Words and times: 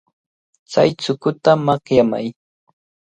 Chay 0.71 0.89
chukuta 1.01 1.51
makyamay. 1.65 2.27